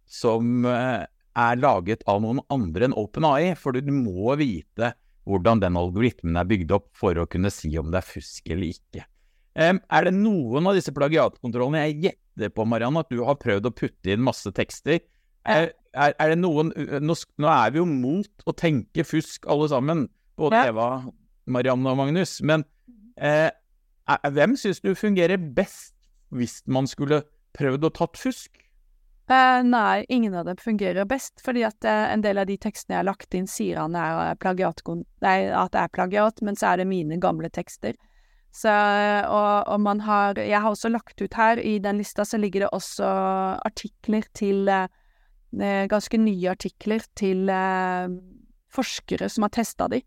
[0.05, 1.05] som eh,
[1.35, 4.93] er laget av noen andre enn OpenAI, for du må vite
[5.25, 8.69] hvordan den algoritmen er bygd opp for å kunne si om det er fusk eller
[8.69, 9.05] ikke.
[9.55, 13.73] Er det noen av disse plagiatkontrollene jeg gjetter på, Marianne, at du har prøvd å
[13.75, 14.99] putte inn masse tekster?
[15.45, 19.69] Er, er, er det noen nå, nå, er vi jo mot å tenke fusk, alle
[19.69, 20.07] sammen.
[20.39, 20.71] Både ja.
[20.73, 20.89] Eva,
[21.45, 22.39] Marianne og Magnus.
[22.41, 22.65] Men
[23.15, 23.49] eh,
[24.05, 25.93] hvem syns du fungerer best
[26.35, 27.23] hvis man skulle
[27.55, 28.65] prøvd å tatt fusk?
[29.25, 32.93] Uh, nei, ingen av dem fungerer best, fordi at uh, en del av de tekstene
[32.93, 34.83] jeg har lagt inn, sier han er uh, plagiat,
[35.25, 37.97] nei, at det er plagiat, men så er det mine gamle tekster.
[38.55, 42.39] Så, og, og, man har Jeg har også lagt ut her, i den lista så
[42.39, 43.09] ligger det også
[43.65, 44.69] artikler til
[45.55, 47.47] Ganske nye artikler til
[48.75, 50.01] forskere som har testa de.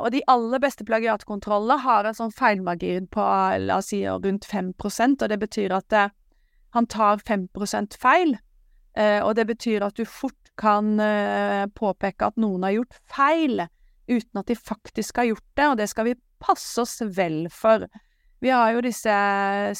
[0.00, 3.26] og de aller beste plagiatkontrollene har en sånn feilmargin på
[3.62, 5.94] la oss si rundt 5% og det betyr at
[6.74, 7.48] han tar 5
[7.94, 8.36] feil,
[8.98, 13.62] eh, og det betyr at du fort kan eh, påpeke at noen har gjort feil,
[14.10, 17.86] uten at de faktisk har gjort det, og det skal vi passe oss vel for.
[18.44, 19.14] Vi har jo disse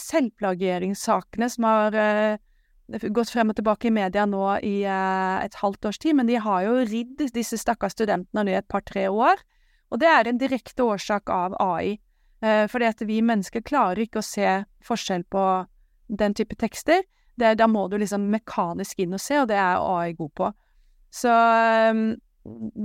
[0.01, 2.39] selvplageringssakene som har eh,
[2.89, 6.65] gått frem og tilbake i media nå i et halvt års tid, men de har
[6.65, 9.41] jo ridd disse stakkars studentene nå i et par-tre år.
[9.93, 11.99] Og det er en direkte årsak av AI.
[12.69, 14.49] fordi at vi mennesker klarer ikke å se
[14.85, 15.45] forskjell på
[16.13, 17.01] den type tekster,
[17.41, 20.51] det, da må du liksom mekanisk inn og se, og det er AI god på.
[21.15, 22.05] Så um,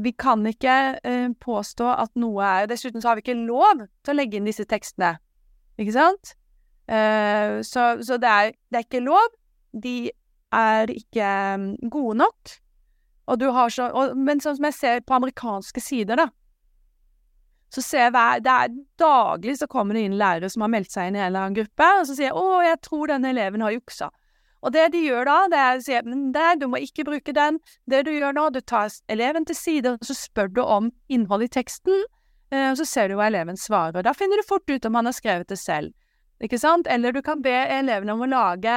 [0.04, 4.14] vi kan ikke uh, påstå at noe er Dessuten så har vi ikke lov til
[4.14, 5.18] å legge inn disse tekstene,
[5.80, 6.34] ikke sant?
[6.90, 9.36] Uh, så, så det, er, det, er, ikke lov.
[9.76, 10.10] De
[10.56, 12.56] er ikke um, gode nok.
[13.30, 16.30] Og du har så og, Men sånn som jeg ser på amerikanske sider, da,
[17.70, 20.92] så ser jeg hver, det er Daglig så kommer det inn lærere som har meldt
[20.94, 23.30] seg inn i en eller annen gruppe, og så sier jeg 'Å, jeg tror denne
[23.30, 24.10] eleven har juksa'.
[24.60, 27.60] Og det de gjør da, det er å si at du må ikke bruke den.
[27.88, 31.52] Det du gjør nå, du tar eleven til side, og så spør du om innholdet
[31.52, 32.04] i teksten,
[32.52, 34.04] eh, og så ser du hva eleven svarer.
[34.04, 35.96] Da finner du fort ut om han har skrevet det selv.
[36.44, 36.88] Ikke sant?
[36.88, 38.76] Eller du kan be eleven om å lage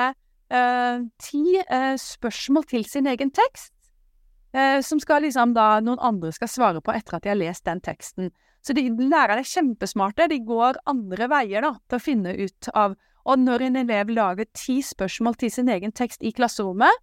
[0.52, 3.72] eh, ti eh, spørsmål til sin egen tekst,
[4.54, 7.66] eh, som skal liksom da noen andre skal svare på etter at de har lest
[7.66, 8.32] den teksten.
[8.62, 10.28] Så de, lærerne er kjempesmarte.
[10.30, 12.94] De går andre veier da, til å finne ut av
[13.28, 17.02] Og når en elev lager ti spørsmål til sin egen tekst i klasserommet,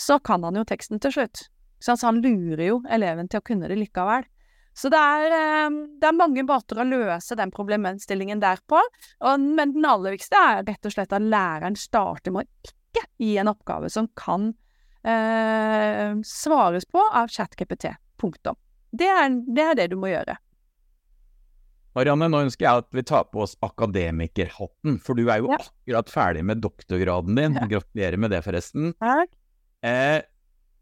[0.00, 1.46] så kan han jo teksten til slutt.
[1.80, 4.24] Så han lurer jo eleven til å kunne det likevel.
[4.76, 8.80] Så det er, ehm, det er mange måter å løse den problemstillingen der på.
[9.20, 13.06] Og, men den aller viktigste er rett og slett at læreren starter med å ikke
[13.20, 14.52] gi en oppgave som kan
[15.04, 17.90] eh, svares på av ChatGPT.
[18.20, 18.56] Punktum.
[18.92, 19.10] Det
[19.48, 20.36] det er det du må gjøre.
[21.96, 25.58] Marianne, nå ønsker jeg at vi tar på oss akademikerhatten, for du er jo Ja.
[25.58, 27.54] akkurat ferdig med doktorgraden din.
[27.68, 28.92] Gratulerer med det, forresten.
[29.00, 29.28] Takk.
[29.82, 30.22] Eh,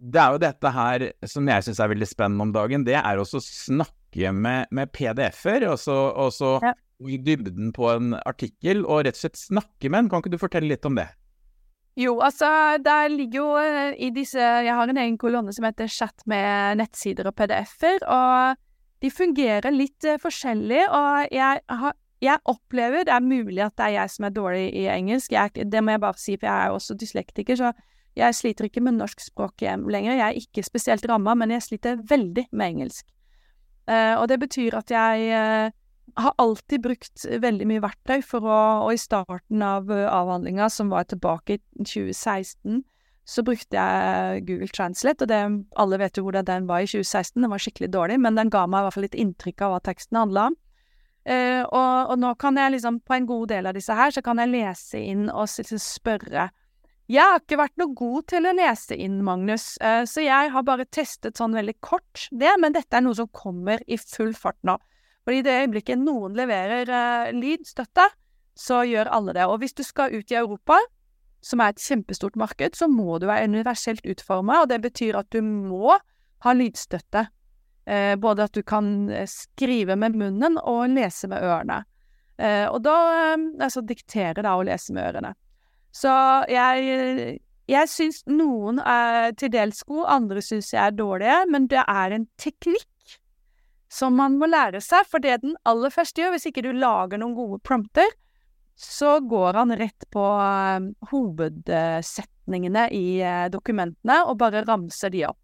[0.01, 3.17] det er jo dette her som jeg syns er veldig spennende om dagen, det er
[3.19, 6.73] også å snakke med, med PDF-er, og så, og så Ja.
[7.07, 10.09] i dybden på en artikkel, og rett og slett snakke med en.
[10.11, 11.09] Kan ikke du fortelle litt om det?
[11.97, 15.89] Jo, altså, der ligger jo eh, i disse Jeg har en egen kolonne som heter
[15.89, 18.57] Chat med nettsider og PDF-er, og
[19.03, 23.85] de fungerer litt eh, forskjellig, og jeg har jeg opplever det er mulig at det
[23.85, 25.33] er jeg som er dårlig i engelsk.
[25.33, 27.71] Jeg, det må jeg bare si, for jeg er jo også dyslektiker, så
[28.19, 30.17] jeg sliter ikke med norsk språk lenger.
[30.17, 33.07] Jeg er ikke spesielt ramma, men jeg sliter veldig med engelsk.
[33.89, 35.71] Uh, og det betyr at jeg uh,
[36.19, 40.91] har alltid brukt veldig mye verktøy for å Og i starten av uh, avhandlinga, som
[40.91, 42.83] var tilbake i 2016,
[43.29, 45.39] så brukte jeg Google Translate, og det,
[45.77, 47.43] alle vet jo hvordan den var i 2016.
[47.45, 49.81] Den var skikkelig dårlig, men den ga meg i hvert fall litt inntrykk av hva
[49.91, 50.57] teksten handla om.
[51.29, 54.23] Eh, og, og nå kan jeg liksom, på en god del av disse her, så
[54.25, 56.47] kan jeg lese inn og s- spørre.
[57.09, 60.65] Jeg har ikke vært noe god til å lese inn, Magnus, eh, så jeg har
[60.65, 64.59] bare testet sånn veldig kort det, men dette er noe som kommer i full fart
[64.65, 64.79] nå.
[65.29, 68.09] Fordi i det øyeblikket noen leverer eh, lydstøtte,
[68.57, 69.45] så gjør alle det.
[69.53, 70.81] Og hvis du skal ut i Europa,
[71.45, 75.29] som er et kjempestort marked, så må du være universelt utforma, og det betyr at
[75.35, 75.97] du må
[76.45, 77.27] ha lydstøtte.
[77.89, 81.83] Eh, både at du kan eh, skrive med munnen og lese med ørene.
[82.39, 82.97] Eh, og da
[83.33, 85.33] eh, Altså diktere da og lese med ørene.
[85.95, 86.13] Så
[86.53, 91.83] jeg jeg syns noen er til dels gode, andre syns jeg er dårlige, men det
[91.83, 93.19] er en teknikk
[93.93, 97.21] som man må lære seg, for det den aller første gjør, hvis ikke du lager
[97.21, 98.09] noen gode prompter,
[98.79, 105.41] så går han rett på eh, hovedsetningene i eh, dokumentene og bare ramser de opp.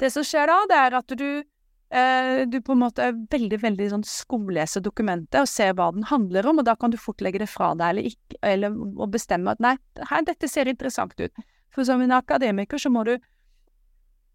[0.00, 3.90] Det som skjer da, det er at du eh, du på en måte veldig, veldig
[3.92, 7.42] sånn skumleser dokumentet og ser hva den handler om, og da kan du fort legge
[7.42, 9.76] det fra deg eller, ikke, eller bestemme at nei,
[10.08, 11.44] her, dette ser interessant ut.
[11.74, 13.18] For som en akademiker så må du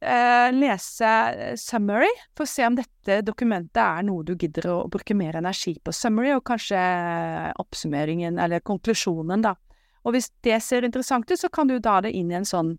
[0.03, 4.77] eh, lese eh, summary for å se om dette dokumentet er noe du gidder å
[4.91, 5.93] bruke mer energi på.
[5.95, 9.55] Summary og kanskje eh, oppsummeringen eller konklusjonen, da.
[10.03, 12.75] Og hvis det ser interessant ut, så kan du da det inn i en sånn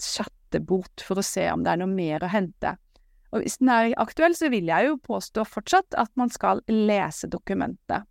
[0.00, 2.76] chattebot for å se om det er noe mer å hente.
[3.30, 7.30] Og hvis den er aktuell, så vil jeg jo påstå fortsatt at man skal lese
[7.30, 8.06] dokumentet.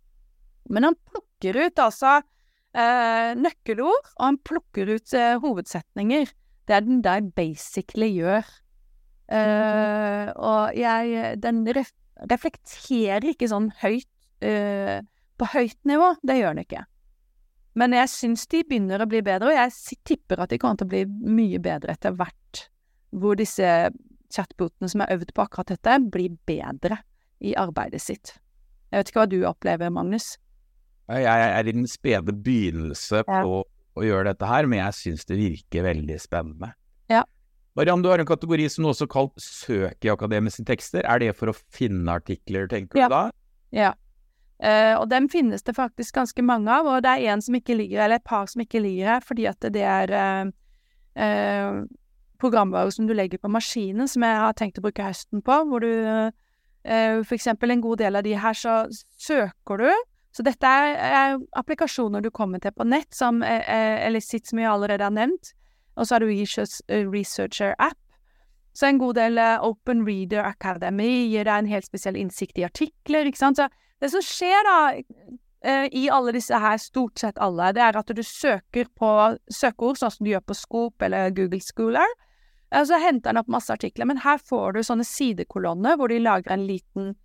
[0.70, 6.32] Men han plukker ut altså eh, nøkkelord, og han plukker ut eh, hovedsetninger.
[6.70, 8.46] Det er den der basically gjør.
[9.30, 11.90] Uh, og jeg Den ref
[12.30, 14.08] reflekterer ikke sånn høyt
[14.44, 15.00] uh,
[15.40, 16.12] på høyt nivå.
[16.22, 16.82] Det gjør den ikke.
[17.80, 20.88] Men jeg syns de begynner å bli bedre, og jeg tipper at de kommer til
[20.88, 22.64] å bli mye bedre etter hvert.
[23.14, 23.90] Hvor disse
[24.30, 27.00] chatbotene som er øvd på akkurat dette, blir bedre
[27.40, 28.34] i arbeidet sitt.
[28.90, 30.34] Jeg vet ikke hva du opplever, Magnus?
[31.10, 33.42] Jeg er i den spede begynnelse Ja.
[33.42, 33.64] på
[33.98, 36.72] å gjøre dette her, men jeg syns det virker veldig spennende.
[37.10, 37.24] Ja.
[37.78, 41.04] Mariann, du har en kategori som er også kalt søk i akademiske tekster.
[41.06, 43.08] Er det for å finne artikler, tenker Ja.
[43.08, 43.24] du da?
[43.72, 43.92] Ja.
[44.60, 47.78] Uh, og dem finnes det faktisk ganske mange av, og det er en som ikke
[47.78, 50.50] ligger, eller et par som ikke ligger her, fordi at det er uh,
[51.16, 51.86] uh,
[52.38, 55.80] programvarer som du legger på maskinen, som jeg har tenkt å bruke høsten på, hvor
[55.80, 55.88] du
[56.28, 58.82] uh, for eksempel en god del av de her, så
[59.16, 59.90] søker du.
[60.30, 64.60] Så dette er, er applikasjoner du kommer til på nett, som eh, eh, Elicit, som
[64.62, 65.52] jeg allerede har nevnt.
[65.98, 67.98] Og så har du eh, Researcher App.
[68.72, 73.26] Så en god del Open Reader Academy gir deg en helt spesiell innsikt i artikler,
[73.26, 73.58] ikke sant.
[73.58, 73.66] Så
[74.00, 74.76] det som skjer da,
[75.90, 79.10] i alle disse her, stort sett alle, det er at du søker på
[79.50, 82.14] søkeord, sånn som du gjør på Scoop eller Google Schooler.
[82.70, 86.22] Og så henter den opp masse artikler, men her får du sånne sidekolonner hvor de
[86.22, 87.16] lager en liten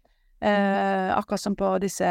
[0.41, 2.09] eh, Akkurat som på disse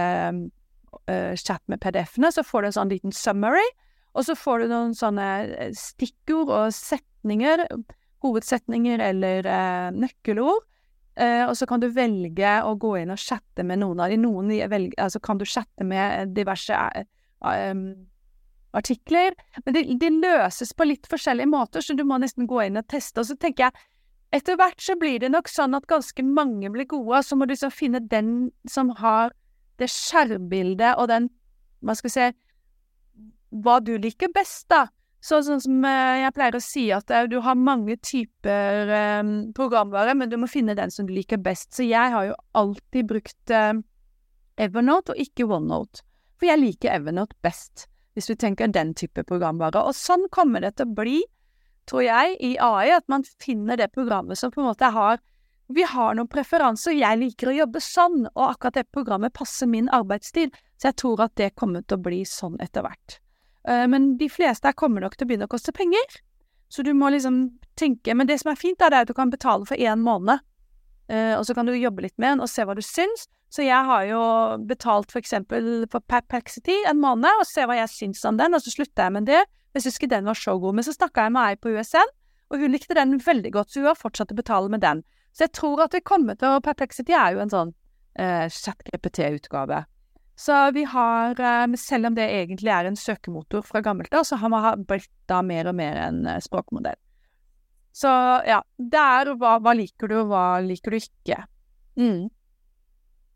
[1.11, 3.67] eh, chat med PDF-ene, så får du en sånn liten summary,
[4.15, 7.65] og så får du noen sånne eh, stikkord og setninger,
[8.25, 10.63] hovedsetninger eller uh, nøkkelord.
[11.15, 14.17] Uh, og så kan du velge å gå inn og chatte med noen av de.
[14.19, 16.79] Noen de velger, altså kan du chatte med diverse
[17.45, 17.85] em,
[18.75, 19.37] artikler.
[19.67, 22.89] Men de, de løses på litt forskjellige måter, så du må nesten gå inn og
[22.91, 23.21] teste.
[23.23, 23.85] Og så tenker jeg
[24.35, 27.47] etter hvert så blir det nok sånn at ganske mange blir gode, og så må
[27.47, 29.35] du så finne den som har
[29.81, 31.31] det skjermbildet og den,
[31.85, 32.29] hva skal vi si,
[33.65, 34.87] hva du liker best, da.
[35.25, 38.91] Så, sånn som eh, jeg pleier å si, at eh, du har mange typer
[39.23, 41.71] um, programvare, men du må finne den som du liker best.
[41.73, 43.81] Så jeg har jo alltid brukt um,
[44.61, 46.05] Evernote og ikke OneNote.
[46.37, 49.81] For jeg liker Evernote best, hvis du tenker den type programvare.
[49.81, 51.23] Og sånn kommer det til å bli
[51.89, 55.21] tror jeg, i AI, at man finner det programmet som på en måte har
[55.75, 59.89] Vi har noen preferanser, jeg liker å jobbe sånn, og akkurat det programmet passer min
[59.91, 63.17] arbeidstid, så jeg tror at det kommer til å bli sånn etter hvert.
[63.67, 66.21] Uh, men de fleste her kommer nok til å begynne å koste penger,
[66.71, 67.47] så du må liksom
[67.79, 70.45] tenke Men det som er fint, er at du kan betale for én måned,
[71.11, 73.27] uh, og så kan du jobbe litt med den og se hva du syns.
[73.51, 74.21] Så jeg har jo
[74.67, 78.63] betalt for eksempel for Perplexity en måned, og se hva jeg syns om den, og
[78.63, 79.43] så slutter jeg med det.
[79.75, 80.79] Jeg syns ikke den var så god.
[80.79, 82.15] Men så snakka jeg med ei på USN,
[82.51, 85.03] og hun likte den veldig godt, så hun har fortsatt å betale med den.
[85.35, 87.73] Så jeg tror at vi kommer til å Perplexity er jo en sånn
[88.19, 89.83] eh, chat-GPT-utgave.
[90.39, 94.39] Så vi har, eh, selv om det egentlig er en søkemotor fra gammelt av, så
[94.39, 96.99] har man blitt da mer og mer en eh, språkmodell.
[97.95, 98.11] Så
[98.47, 101.45] ja, det er hva, hva liker du, og hva liker du ikke.
[101.99, 102.25] Mm.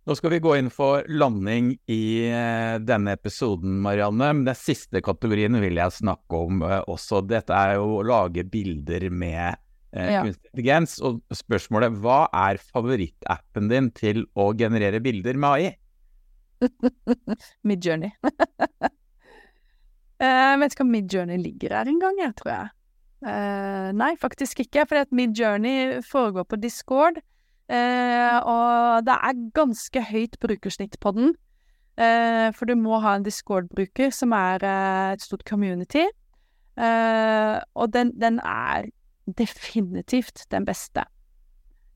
[0.08, 4.32] Nå skal vi gå inn for landing i uh, denne episoden, Marianne.
[4.32, 7.20] Men den siste kategorien vil jeg snakke om uh, også.
[7.28, 9.60] Dette er jo å lage bilder med
[9.98, 10.22] ja.
[10.24, 10.96] kunstig intelligens.
[11.04, 15.70] Og spørsmålet hva er favorittappen din til å generere bilder med AI?
[17.68, 18.10] Midjourney.
[20.18, 22.68] jeg vet ikke om Midjourney ligger her engang, jeg, tror jeg.
[23.98, 24.86] nei, faktisk ikke.
[24.90, 27.20] For Midjourney foregår på Discord.
[27.68, 31.34] Uh, og det er ganske høyt brukersnitt på den.
[31.98, 36.06] Uh, for du må ha en Discord-bruker som er eh, et stort community.
[36.78, 38.86] Eh, og den, den, er
[39.36, 41.04] definitivt den beste.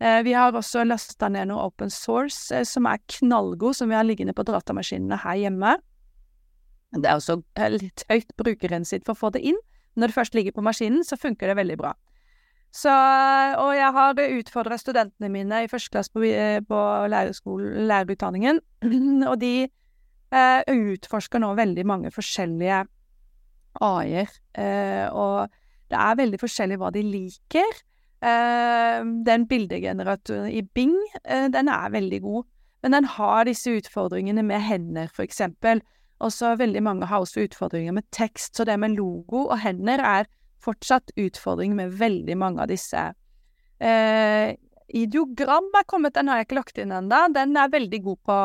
[0.02, 3.96] Eh, vi har også lasta ned noe open source eh, som er knallgod, som vi
[3.96, 5.76] har liggende på datamaskinene her hjemme.
[6.92, 7.38] Det er også
[7.72, 9.60] litt høyt brukerrensitt for å få det inn.
[9.96, 11.92] Når det først ligger på maskinen, så funker det veldig bra.
[12.72, 12.92] Så,
[13.60, 16.80] og jeg har utfordra studentene mine i første klasse på, eh, på
[17.12, 18.60] lærerutdanningen,
[19.30, 22.84] og de eh, utforsker nå veldig mange forskjellige
[23.80, 24.32] AI-er.
[24.56, 25.52] Eh, og
[25.92, 27.80] det er veldig forskjellig hva de liker.
[28.22, 32.44] Eh, den bildegeneratoren i Bing, eh, den er veldig god,
[32.82, 35.82] men den har disse utfordringene med hender, for eksempel.
[36.22, 40.30] Også veldig mange har også utfordringer med tekst, så det med logo og hender er
[40.62, 43.08] fortsatt utfordring med veldig mange av disse.
[43.82, 44.54] Eh,
[44.94, 47.24] ideogram er kommet, den har jeg ikke lagt inn ennå.
[47.34, 48.38] Den er veldig god på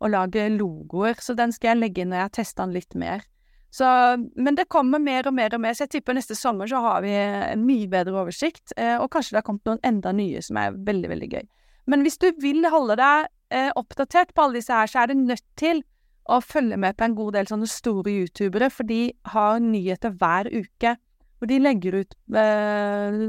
[0.00, 2.96] å lage logoer, så den skal jeg legge inn når jeg har testa den litt
[2.96, 3.26] mer.
[3.70, 3.86] Så,
[4.34, 7.04] men det kommer mer og mer og mer, så jeg tipper neste sommer så har
[7.04, 10.58] vi en mye bedre oversikt, eh, og kanskje det har kommet noen enda nye som
[10.58, 11.44] er veldig, veldig gøy.
[11.90, 15.22] Men hvis du vil holde deg eh, oppdatert på alle disse her, så er du
[15.22, 15.84] nødt til
[16.30, 20.50] å følge med på en god del sånne store youtubere, for de har nyheter hver
[20.50, 20.96] uke.
[21.40, 23.22] Og de legger ut eh,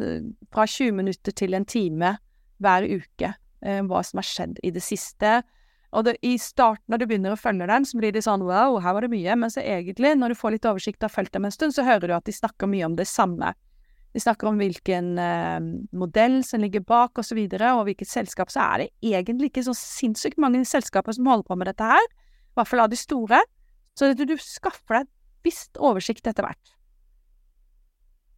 [0.51, 2.17] fra 20 minutter til en time
[2.61, 5.43] hver uke hva som har skjedd i det siste.
[5.91, 8.77] Og det, i starten, når du begynner å følge den, så blir det sånn wow,
[8.83, 9.35] her var det mye.
[9.39, 11.85] Men så egentlig, når du får litt oversikt og har fulgt dem en stund, så
[11.87, 13.51] hører du at de snakker mye om det samme.
[14.11, 15.59] De snakker om hvilken eh,
[15.95, 18.51] modell som ligger bak, og så videre, og hvilket selskap.
[18.51, 22.11] Så er det egentlig ikke så sinnssykt mange selskaper som holder på med dette her.
[22.51, 23.39] I hvert fall av de store.
[23.99, 25.15] Så du skaffer deg et
[25.47, 26.75] visst oversikt etter hvert.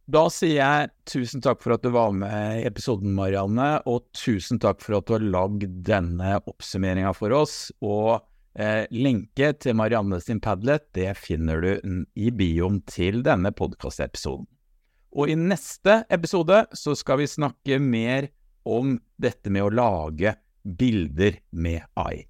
[0.04, 4.60] Da sier jeg tusen takk for at du var med i episoden, Marianne, og tusen
[4.60, 7.70] takk for at du har lagd denne oppsummeringa for oss.
[7.80, 8.18] Og
[8.52, 14.44] eh, lenke til Marianne sin Padlet det finner du i bioen til denne podkastepisoden.
[15.14, 18.28] Og i neste episode så skal vi snakke mer
[18.68, 22.26] om dette med å lage bilder med AI.